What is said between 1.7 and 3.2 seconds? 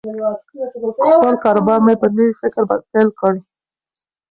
مې په نوي فکر پیل